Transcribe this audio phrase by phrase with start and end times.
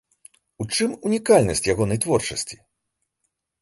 [0.65, 2.55] У чым унікальнасць ягонай творчасці?